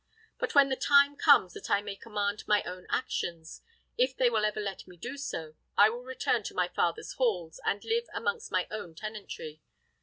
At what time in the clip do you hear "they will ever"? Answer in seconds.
4.17-4.59